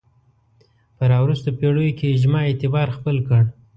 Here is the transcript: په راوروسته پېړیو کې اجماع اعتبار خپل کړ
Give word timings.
په 0.97 1.03
راوروسته 1.11 1.49
پېړیو 1.59 1.97
کې 1.99 2.13
اجماع 2.15 2.43
اعتبار 2.47 2.87
خپل 2.97 3.15
کړ 3.27 3.43